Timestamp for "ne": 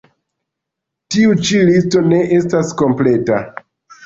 2.15-2.23